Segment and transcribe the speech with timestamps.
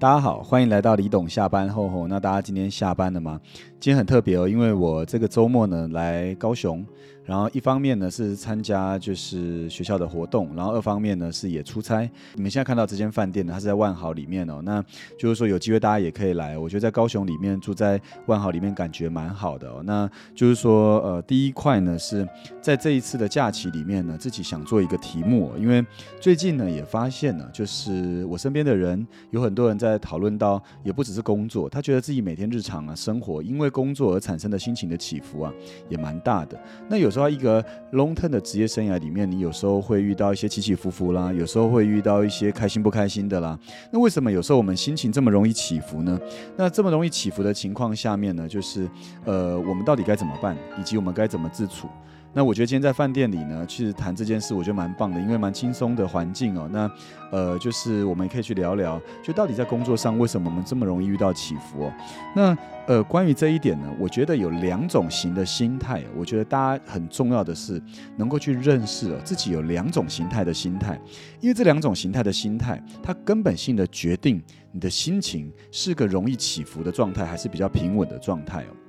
[0.00, 2.06] 大家好，欢迎来到李董下班后吼。
[2.06, 3.40] 那大家今天下班了吗？
[3.80, 6.84] 今天很特别哦，因为我这个周末呢来高雄。
[7.24, 12.10] 然后一方面呢是参加就是学校的活动，然后二方面呢是也出差。
[12.34, 14.62] 你们现在看到这间饭店呢，它是在万豪里面哦。
[14.64, 14.82] 那
[15.18, 19.82] 就是说有机会大家也可以来，我觉得在高雄里面住在万豪里面感觉蛮好的哦。
[19.84, 22.26] 那就是说呃第一块呢是
[22.62, 25.84] 在这一次的假期里面呢，自己想做一个题目，因为
[26.18, 35.52] 最近呢也发现了，就是我身边的人有很多人在讨论到，也不只是工作，他觉得自己每天日常啊生活因为工作而产生的心情的起伏啊
[35.88, 36.60] 也蛮大的。
[36.88, 37.28] 那有时候。
[37.28, 43.58] 一个 long term 的职业生涯里面，你有时候会遇到一些起起伏伏啦，有时候会遇到一些开心不开心的啦。
[43.92, 46.18] 那为什么有时候我们心情这么容易起伏呢？
[46.56, 48.88] 那这么容易起伏的情况下面呢，就是
[49.26, 51.86] 呃，我们到底该怎么办，以及我们该怎么自处？
[52.34, 56.68] 那我觉得今天在饭店里呢，其实谈这件事，我觉得蛮棒的，因为蛮轻松的环境哦。
[56.70, 56.90] 那
[57.32, 61.92] 呃，就是我们也可以去聊聊，就到底在工作上为什么我们这么容易遇到起伏哦。
[62.36, 67.82] 那呃，关于这一点呢，我觉得有两种型的心态，我觉得大家很重要的是
[68.16, 71.00] 能够去认识哦，自己有两种形态的心态，
[71.40, 78.87] 因为这两种形态的心态，它根本性的决定你的心情是个容易起伏的状态，还是比较平稳的状态哦。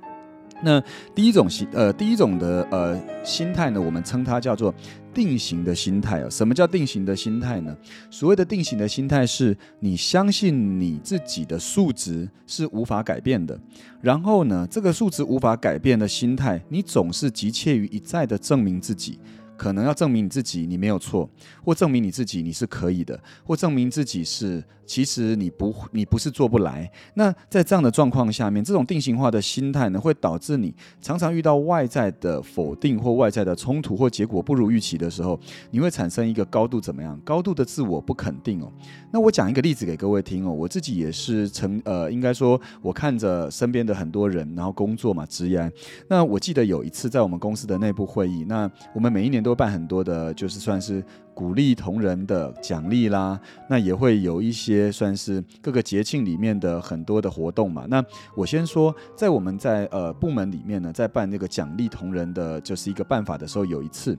[0.62, 0.82] 那
[1.14, 4.74] 第一种心呃，第一种的呃心态呢，我们称它叫做
[5.14, 6.28] 定型的心态啊。
[6.30, 7.76] 什么叫定型的心态呢？
[8.10, 13.58] 所谓的定型的心态，是你相信你自己的数值是无法改变的，
[14.00, 19.18] 然后呢，这个数值无法改变的心态，你总是急切于一再的证明自己。
[19.60, 21.28] 可能要证明你自己，你没有错，
[21.62, 26.90] 或证明你自己你是可以的，或证明自己是其实你不你不是做不来。
[27.12, 35.38] 那在这样的状况下面，这种定型化的心态呢，会导致你常常遇到外在的否定或外在的冲突或结果不如预期的时候，
[35.70, 37.20] 你会产生一个高度怎么样？
[37.22, 38.72] 高度的自我不肯定哦。
[39.12, 45.70] 那我讲一个例子给各位听哦，我自己也是曾呃，应该说我看着身边的很多人，然后工作嘛，职业。
[46.08, 49.49] 那我记得有一次在我们公司的内部会议，那我们每一年都。
[49.50, 57.84] 多办很多的，就是算是鼓励同仁的奖励啦，那也会有一些算是各个节庆里面的很多的活动嘛。
[57.88, 58.00] 那
[58.36, 64.16] 我先说，在我们在呃部门里面呢，在办那个奖励同仁的，就是一个办法的时候，有一次。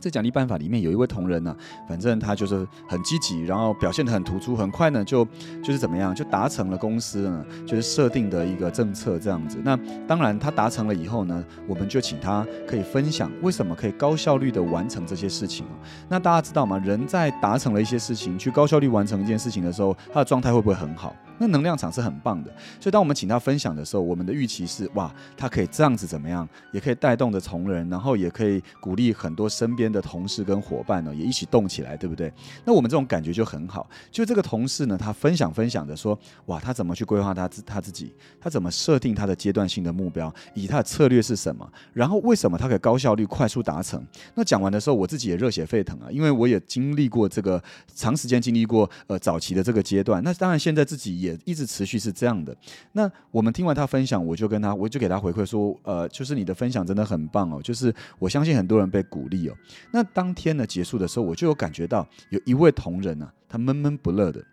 [0.00, 1.54] 这奖励办法里面有一位同仁呢，
[1.88, 5.24] 反正他就是很积极，然后表现得很突出，很快呢就
[5.62, 9.58] 就是怎么样，就达成了公司呢就是设定的一个政策这样子。
[9.62, 15.66] 那当然他达成了以后呢，我们就请他可以分享为什么可以高效率的完成这些事情
[16.08, 16.78] 那大家知道吗？
[16.78, 21.14] 人在达成了一些事情，去高效率完成一件事情的时候，他的状态会不会很好？
[21.42, 32.30] 那能量场是很棒的，所以当我们请他分享的时候，我们的预期是哇，他可以这样子怎么样，也可以带动着同仁，然后也可以鼓励很多身边的同事跟伙伴呢，也一起动起来，对不对？
[32.66, 33.88] 那我们这种感觉就很好。
[34.10, 44.06] 就这个同事呢，他分享分享的说，哇，他怎么去规划他自他自己，他怎么设定他的阶段性的目标，以他的策略是什么，然后为什么他可以高效率快速达成？
[44.34, 47.62] 那讲完的时候，我自己也热血沸腾啊，因为我也经历过这个
[47.94, 50.22] 长时间经历过呃早期的这个阶段。
[50.22, 51.29] 那当然现在自己也。
[51.44, 52.56] 一直持续是这样的。
[52.92, 59.54] 那我们听完他分享，我就跟他，我就给他回馈说，呃，就是你的分享真的很棒哦，就是我相信很多人被鼓励哦。
[59.92, 64.44] 那当天呢结束的时候，我就有感觉到有一位同仁呢，他闷闷不乐的。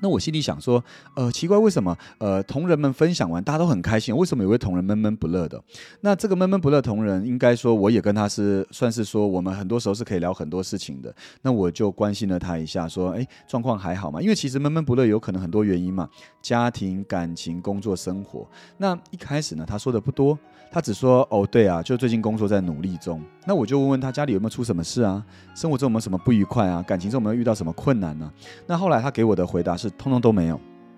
[0.00, 0.82] 那我心里想说，
[1.14, 5.62] 呃，奇怪，为什么呃同仁们分享完，大家都很开心，为什么有位同仁闷闷不乐的？
[6.00, 11.14] 那这个闷闷不乐同仁，应该说我也跟他是算是说，我们很多时候是可以聊很多事情的。
[11.42, 14.22] 那我就关心了他一下，说，哎，状况还好吗？
[14.22, 16.08] 因为其实闷闷不乐有可能很多原因嘛，
[16.40, 18.48] 家庭、感情、工作、生活。
[18.78, 20.38] 那一开始呢，他说的不多，
[20.72, 23.22] 他只说，哦，对啊，就最近工作在努力中。
[23.46, 25.22] 那我就问问他家里有没有出什么事啊？
[25.54, 26.82] 生活中有没有什么不愉快啊？
[26.82, 28.30] 感情中有没有遇到什么困难呢？
[28.66, 29.89] 那后来他给我的回答是。
[29.98, 30.56] 通通都没有，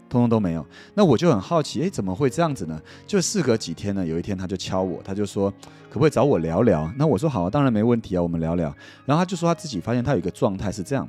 [0.08, 0.66] 通通都没有。
[0.94, 2.80] 那我就很好奇，哎，怎么会这样子呢？
[3.06, 5.50] 就事隔几天呢，有一天他就敲我，他就说
[5.88, 6.90] 可不可以找我聊聊？
[6.96, 8.74] 那我说好啊，当然没问题啊，我们聊聊。
[9.04, 11.08] 然后他就说他自己发现他有一个状态是这样。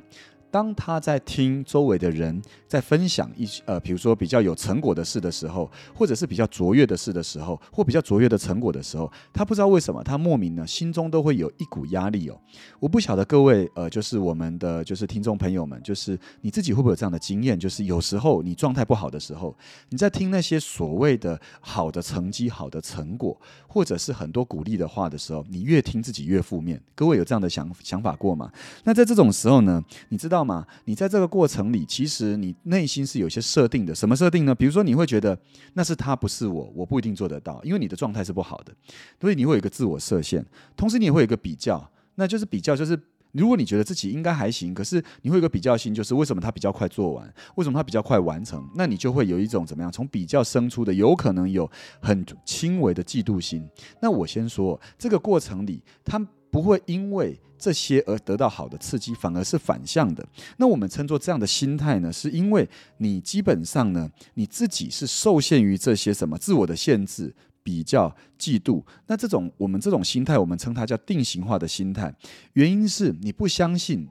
[0.54, 12.40] 当他在听周围的人在分享一些呃，比如说比较有成果的事的时候，或者是比较卓越的事的时候，或比较卓越的成果的时候，他不知道为什么，他莫名呢心中都会有一股压力哦。
[12.78, 17.58] 我不晓得各位呃，就是我们的就是听众朋友们，就是你自己会不会有这样的经验？
[17.58, 19.56] 就是有时候你状态不好的时候，
[19.88, 23.36] 你在听那些所谓的好的成绩、好的成果，
[23.66, 26.80] 或者是很多鼓励的话的时候，你越听自己越负面。
[26.94, 28.48] 各位有这样的想想法过吗？
[28.84, 30.43] 那在这种时候呢，你知道？
[30.44, 33.94] 嘛，你在这个过程里，其实你内心是有些设定的。
[33.94, 34.54] 什么设定呢？
[34.54, 35.38] 比如说，你会觉得
[35.72, 38.74] 那是他，不是我，我不一定做得到，因为你的状态是不好的，
[39.20, 40.44] 所以你会有一个自我设限。
[40.76, 43.00] 同时，你也会有一个比较，那就是比较，就是
[43.32, 49.90] 如果你觉得自己应该还行，可是你会有一个比较心，就是为什么他比较快做完，为什么他比较快完成，那你就会有一种怎么样？
[49.90, 51.68] 从比较生出的，有可能有
[52.00, 53.68] 很轻微的嫉妒心。
[54.00, 60.24] 那我先说，这个过程里，他不会因为这些而得到好的刺激，反而是反向的。
[60.56, 62.68] 那我们称作这样的心态呢，是因为
[62.98, 67.34] 你基本上呢，你自己是受限于这些什么自我的限制。
[67.64, 72.14] 比较嫉妒，那这种我们这种心态，我们称它叫定型化的心态。
[72.52, 74.06] 原因是你不相信，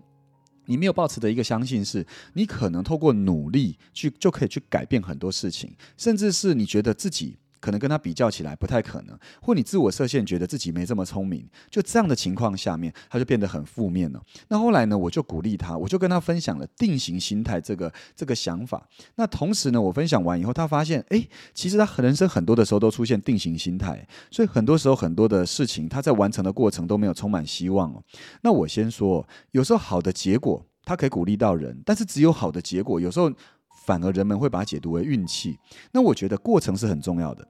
[0.65, 2.03] 你没有抱持的一个相信是，
[2.33, 7.37] 你可能透过努力去就可以去改变很多事情，甚至是你觉得自己。
[7.63, 14.21] 可能跟他比较起来不太可能，或你自我设限，觉得自己没这么聪明，就这样的情况下面，他就变得很负面了。
[14.49, 18.85] 那后来呢，我就鼓励他，我就跟他分享了定型心态这个这个想法。
[19.15, 28.03] 那同时呢，我分享完以后，他发现，哎，其实他人生很多的时候都出现定型心态，所以很多时候很多的事情，他在完成的过程都没有充满希望哦。
[28.41, 33.31] 那我先说，有时候好的结果，它可以鼓励到人，但是只有好的结果，有时候。
[33.85, 35.59] 反而人们会把它解读为运气，
[35.91, 37.45] 那我觉得过程是很重要的。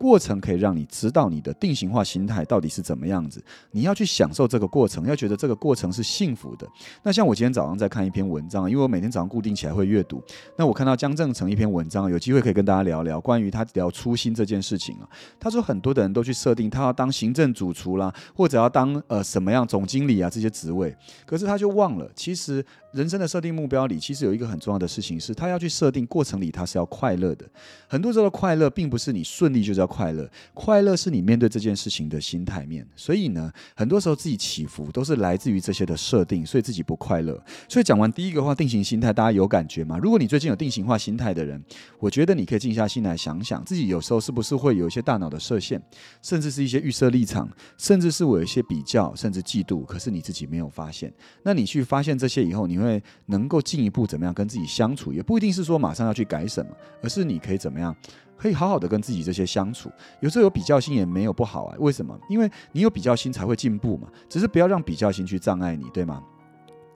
[0.00, 6.64] 过程可以让你知道你的定型化心态到底是怎么样子，你要去享受这个过程，要觉得这个过程是幸福的。
[7.02, 10.22] 那像我今天早上在看一篇文章，因为我每天早上固定起来会阅读，
[10.56, 15.08] 那我看到江正成一篇文章，有机会可以跟大家聊聊关于他聊初心这件事情啊。
[15.40, 20.96] 他说很多的人都去设定他要当行政主厨啦，或者要当呃什么样总经理啊这些职位，
[21.26, 27.44] 可是他就忘了，其实人生的设定目标里，其实有一个很重要的事情是，他要去设定过程里他是要快乐的。
[27.88, 29.88] 很多时候的快乐并不是你顺利就是要。
[29.88, 32.86] 快乐，快乐是你面对这件事情的心态面。
[32.94, 37.42] 所以呢，很多时候自己起伏都是来自于这些的设定，所以自己不快乐。
[37.68, 39.98] 所以讲完第一个话，定型心态，大家有感觉吗？
[39.98, 41.60] 如果你最近有定型化心态的人，
[41.98, 45.82] 我觉得你可以静下心来想想，自己有时候是不是会有一些大脑的设限，
[46.22, 51.12] 甚至是一些预设立场，甚至是我有一些比较，甚至嫉妒，可是你自己没有发现。
[51.42, 55.12] 那你去发现这些以后，你因为能够进一步怎么样跟自己相处？
[55.12, 56.70] 也不一定是说马上要去改什么，
[57.02, 57.94] 而是你可以怎么样？
[58.36, 59.90] 可以好好的跟自己这些相处，
[60.20, 61.76] 有时候有比较心也没有不好啊。
[61.80, 62.16] 为什么？
[62.30, 64.08] 因为你有比较心才会进步嘛。
[64.28, 66.22] 只是不要让比较心去障碍你，对吗？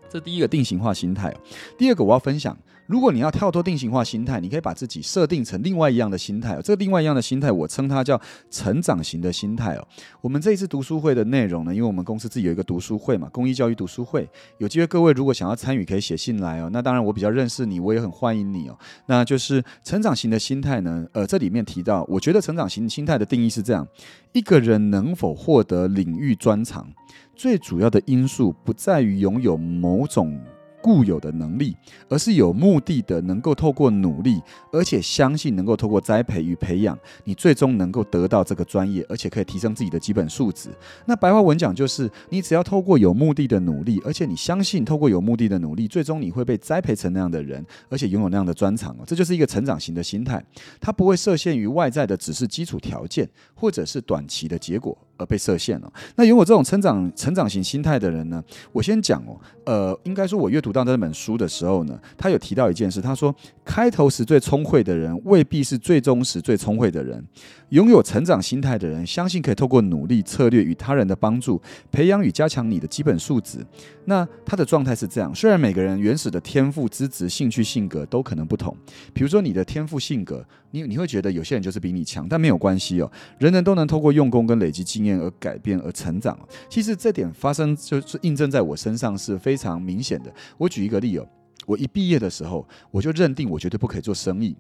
[0.09, 1.35] 这第一个定型化心态。
[1.77, 2.57] 第二个我要分享。
[2.87, 6.61] 如果你要跳脱定型化心态，你可以把自己设定成另外一样的心态。
[6.63, 8.21] 这个另外一样的心态，我称它叫
[8.51, 9.89] 成长型的心态哦。
[10.21, 16.69] 我们这一次读书会的内容呢，因为我们公司自己有一个读书会嘛，公益教育读书会，有机会各位如果想要参与，可以写信来哦。
[16.73, 18.77] 那当然我比较认识你，我也很欢迎你哦。
[19.07, 23.87] 那就是成长型的心态呢，呃，这里面提到，我觉得成长型心态的定义是这样：
[24.33, 26.87] 一个人能否获得领域专长，
[27.35, 30.39] 最主要的因素不在于拥有某种。
[30.83, 31.75] 固有的能力，
[32.09, 34.43] 而是有目的的，能够透过努力，
[34.73, 40.69] 而且相信能够透过栽培与培养，你最终能够得到这个专业，而且可以提升自己的基本素质。
[41.07, 49.05] 那白话文讲就是，你只要透过有目的的努力，而且你相信透过有目的的努力，最终你会被栽培成那样的人，而且拥有那样的专长哦。
[49.07, 50.45] 这就是一个成长型的心态，
[50.81, 54.97] 它不会设限于外在的只是基础条件，或者是短期的结果。
[55.25, 55.93] 被设限了。
[56.17, 58.43] 那拥有这种成长成长型心态的人呢？
[58.73, 63.35] 我先讲哦，呃，应该说，我阅读到这本书的时候呢，他有提到一件事，他说，
[63.65, 67.25] 开头时最聪慧的人，未必是最终时最聪慧的人。
[67.71, 71.61] 拥有成长心态的人，相信可以透过努力、策略与他人的帮助，
[71.91, 73.65] 培养与加强你的基本素质。
[74.05, 78.77] 那他的状态是这样：虽然每个人原始的天赋、资质、兴趣、性格都可能不同，
[79.15, 83.11] 比如说你的天赋性格，你你会觉得有些人就是比你强，但没有关系哦。
[83.39, 86.39] 人人都能透过用功跟累积经验而改变而成长。
[86.69, 90.33] 其实这点发生就是印证在我身上是非常明显的。
[90.59, 91.27] 我举一个例哦，
[91.67, 94.57] 我一毕业的时候，我就认定我绝对不可以做生意，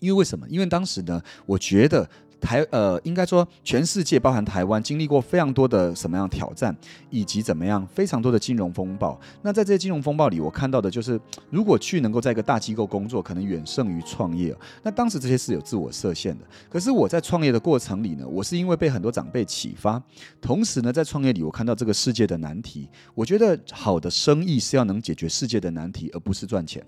[0.00, 0.48] 因为为什么？
[0.48, 2.08] 因为当时呢，我觉得。
[2.40, 6.76] 台呃，应该说全世界包含台湾经历过非常多的什么样挑战，
[7.10, 9.18] 以及怎么样非常多的金融风暴。
[9.42, 14.54] 那在这些金融风暴里，我看到的就是，如果去能够在一个大机构工作，可能远胜于创业。
[14.82, 16.44] 那当时这些是有自我设限的。
[16.68, 20.02] 可是我在创业的过程里呢，我是因为被很多长辈启发，
[20.40, 22.88] 同时呢，在创业里我看到这个世界的难题。
[23.14, 26.84] 我觉得好的生意是要能解决世界的难题，而不是赚钱。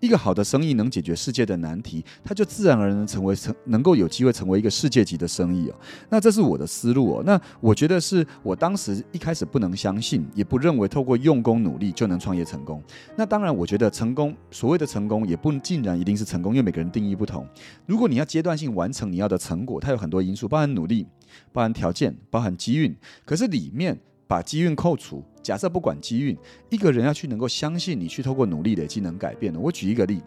[0.00, 5.74] 一个好的生意能解决世界的难题，它就自然而然成为成能够有机会成为一个世界级的生意哦。
[6.08, 7.22] 那这是我的思路哦。
[7.24, 12.82] 那我觉得是我当时一开始不能相信，也不认为透过用功努力就能创业成功。
[13.16, 17.46] 那当然，我觉得成功所谓的成功也不尽然一定是成功，因为每个人定义不同。
[17.86, 21.06] 如果你要阶段性完成你要的成果，它有很多因素，包含努力，
[21.52, 22.94] 包含条件，包含机运。
[23.24, 23.98] 可是里面。
[24.28, 26.36] 把机运扣除，假设不管机运，
[26.68, 29.58] 一个人要去能够相信你去透过努力累积能改变的。
[29.58, 30.20] 我举一个例，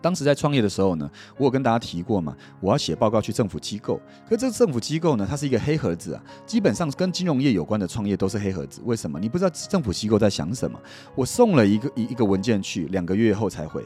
[0.00, 4.00] 当时在创业的时候呢，我有跟大家提过嘛，我要写报告去政府机构。
[4.28, 8.80] 可这个政府机构呢，它是一个黑盒子啊，基本上跟金融业有关的创业都是黑盒子。
[8.84, 9.20] 为什么？
[9.20, 10.76] 你不知道政府机构在想什么。
[11.14, 13.80] 我送了一个一一个文件去，两个月后才回。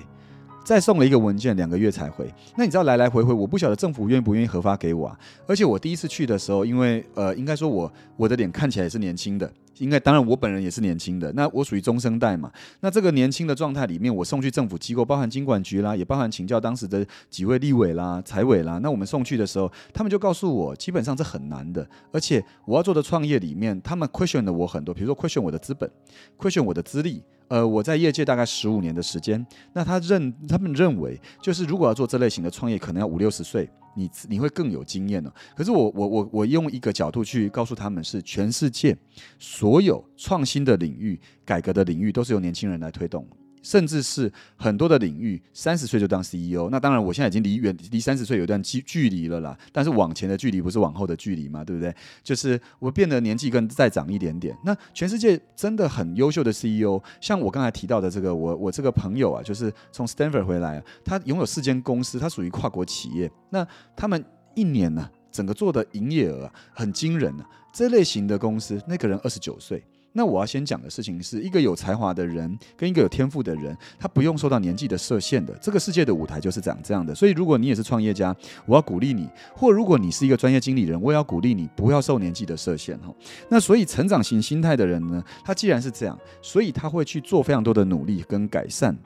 [0.64, 2.32] 再送了一个文件，两个月才回。
[2.56, 5.18] 那你知道来来回回，我不晓得政府愿不愿意核发给我啊？
[5.46, 11.32] 而且我第一次去的时候，因为呃，应该说我我的脸看起来也是年轻的，应该当然我本人也是年轻的。
[11.32, 12.50] 那我属于中生代嘛？
[12.80, 18.78] 那这个年轻的状态里面，我送去政府机构，包含经管局啦，也包含请教当时的几位立委啦、财委啦。
[18.82, 21.88] 那我们送去的时候，他们就告诉我，基本上是很难的。
[22.12, 25.90] 而且我要做的创业里面，他们 question 了我很多，比如说 question 我的资本
[26.38, 27.22] ，question 我的资历。
[27.48, 35.34] 呃，我在业界大概十五年的时间，那他认他们认为，就是如果要做这类型的创业，可能要五六十岁，你你会更有经验了。
[35.56, 38.96] 可是我我我我用一个角度去告诉他们，是全世界
[39.38, 43.26] 所有创新的领域、改革的领域，都是由年轻人来推动。
[43.66, 49.58] 甚至是很多的领域，三十岁就当 CEO，那当然我现在已经离远离三十岁有段距距离了啦。
[49.72, 51.92] 但是往前的距离不是往后的距离嘛，对不对？
[52.22, 54.56] 就是我变得年纪更再长一点点。
[54.64, 63.28] 那全世界真的很优秀的 CEO，像我刚才提到的这个，我我这个朋友啊，就是从 Stanford 回来，他拥有四间公司，他属于跨国企业。
[63.50, 67.50] 那他们一年呢，整个做的营业额很惊人啊。
[67.74, 69.84] 这类型的公司，那个人二十九岁。
[70.16, 75.52] 那我要先讲的事情是一个有才华的人跟一个有天赋的人，他不用受到年纪的设限的。
[75.60, 77.14] 这个世界的舞台就是长这样的。
[77.14, 83.14] 所以，如果你也是创业家，我要鼓励你；或如果你是一个专业经理人，我也要鼓励你，不要受年纪的设限哈。
[83.50, 88.96] 那所以，成长型心态的人呢，他既然是这样，所以他会去做非常多的努力跟改善。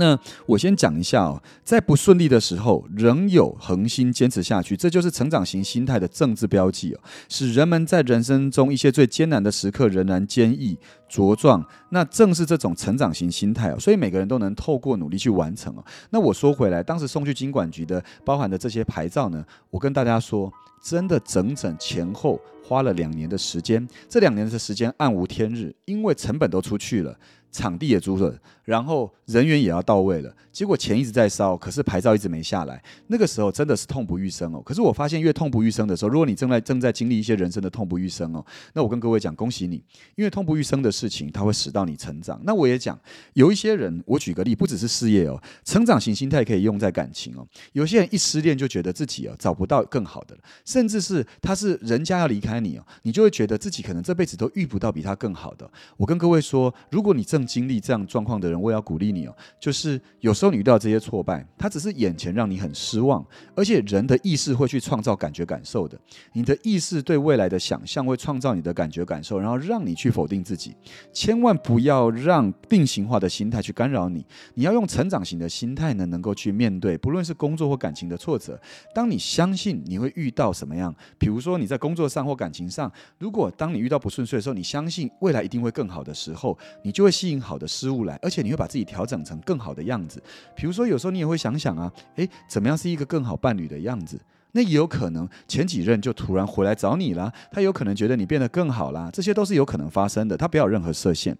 [0.00, 10.78] 那我先讲一下哦，在不顺利的时候，仍有恒心坚持下去，这就是成长型心态的政治标记哦，使人们在人生中一些最艰难的时刻仍然坚毅
[11.10, 11.62] 茁壮。
[11.90, 15.84] 那正是这种成长型心态哦，所以每个人都能透过努力去完成哦。
[16.08, 20.50] 那我说回来，当时送去经管局的包含的这些牌照呢，我跟大家说，
[20.82, 27.14] 真的整整前后花了两年的时间，这两年的时间暗无天日，因为成本都出去了。
[27.50, 32.82] 场地也租了，然后人员也要到位了，结果钱一直在烧，可是牌照一直没下来。
[33.08, 34.62] 那个时候真的是痛不欲生哦。
[34.64, 39.82] 可是我发现越痛不欲生的时候，如果你正在正在经历一些人生的痛不欲生哦，那我跟各位讲，恭喜你，
[40.14, 42.40] 因为痛不欲生的事情，它会使到你成长。
[42.44, 42.98] 那我也讲，
[43.34, 47.46] 有一些人，我举个例，不只是事业哦，成长型心态可以用在感情哦。
[47.72, 55.68] 有些人一失恋就觉得自己哦找不到更好的了，甚至是他是人家要离开你哦，你就会觉得自己可能这辈子都遇不到比他更好的。
[55.96, 59.36] 我跟各位说，如果你正经历这样状况的人，我也要鼓励你哦。
[59.58, 65.98] 就是有时候你遇到这些挫败，它只是眼前让你很失望，而且人的意识会去创造感觉感受的。
[66.32, 70.74] 你的意识对未来的想象会创造你的感觉感受，然后让你去否定自己。
[71.12, 74.24] 千万不要让定型化的心态去干扰你。
[74.54, 78.60] 你要用成长型的心态呢，能够去面对不论是工作或感情的挫折。
[78.94, 87.66] 当你相信你会遇到什么样，比如说你在工作上或感情上，如果当你遇到不顺遂的时候，你相信未来一定会更好的时候，你就会吸引好的。
[87.70, 90.20] 失误来，而且你会把自己调整成更好的样子。
[90.56, 94.20] 比如说，有时候你也会想想啊，诶，怎么样是一个更好伴侣的样子？
[94.52, 100.36] 那也有可能前几任就突然回来找你啦，他有可能觉得你变得更好啦，这些都是有可能发生的。
[100.36, 101.34] 他不要有任何设限。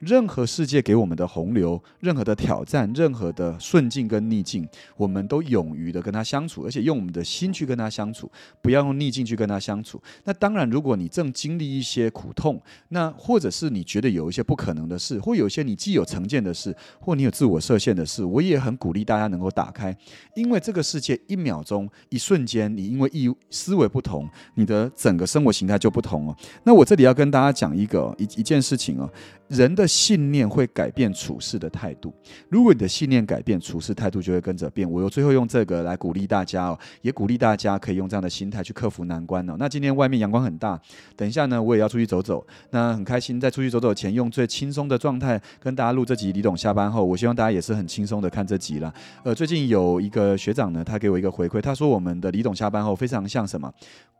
[0.00, 4.66] 任何世界给我们的洪流，任何的挑战，任何的顺境跟逆境，
[4.96, 8.30] 我们都勇于的跟他相处，而且用我们的心去跟他相处，
[8.62, 10.02] 不要用逆境去跟他相处。
[10.24, 19.94] 那当然，如果你正经历一些苦痛，那或者是你觉得有一些不可能的事，或有一些你既有成见的事，或你有自我设限的事，我也很鼓励大家能够打开，
[20.34, 26.36] 因为这个世界一秒钟、一瞬间，你因为意思维不同，你的整个生活形态就不同哦。
[26.64, 29.10] 那我这里要跟大家讲一个一一件事情哦。
[29.50, 32.14] 人的信念会改变处事的态度。
[32.48, 34.88] 如果你的信念改变，处事态度就会跟着变。
[34.88, 39.56] 我又最后用这个来鼓励大家哦，也鼓励大家可以用这样的心态去克服难关哦。
[39.58, 40.80] 那今天外面阳光很大，
[41.16, 42.46] 等一下呢，我也要出去走走。
[42.70, 46.30] 那很开心，在出去走走前，用最轻松的状态跟大家录这集。
[46.30, 48.94] 李董下班后，我希望大家也是很轻松的看这集了。
[49.24, 53.68] 呃，最近有一个学长呢，他给我一个回馈，他说我们的李董下班后非常像什么？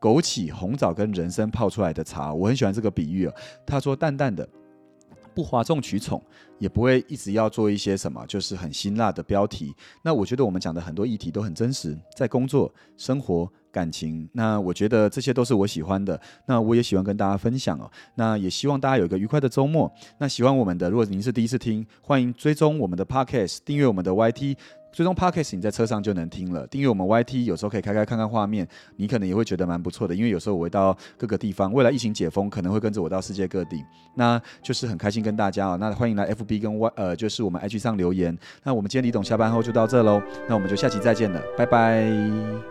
[0.00, 2.34] 枸杞、红枣跟人参泡出来的茶。
[2.34, 3.34] 我很喜欢这个比喻哦。
[3.64, 4.48] 他说淡淡的。
[5.34, 6.22] 不哗众取宠，
[6.58, 9.74] 也不会一直要做一些什么，就是很辛辣的标题。
[10.02, 14.28] 那我觉得我们讲的很多议题都很真实，在工作、生活、感情。
[14.32, 16.20] 那我觉得这些都是我喜欢的。
[16.46, 17.90] 那我也喜欢跟大家分享哦。
[18.14, 19.90] 那也希望大家有一个愉快的周末。
[20.18, 24.56] 那喜欢我们的，如果您是第一次听，欢迎追踪我们的 Podcast，订阅我们的 YT。
[24.92, 26.66] 最终 Podcast 你在车上就能听了。
[26.66, 28.66] 订阅我们 YT 有时候可以开开看看画面，
[28.96, 30.14] 你可能也会觉得蛮不错的。
[30.14, 35.76] 因为有时候我会到各个地方，未来疫情解封可能会跟着我到世界各地，那就是很开心跟大家啊。
[35.76, 38.36] 那欢迎来 FB 跟 Y 呃就是我们 IG 上留言。
[38.62, 42.69] 那我们今天李董下班后就到这喽，那我们就下期再见了，拜拜。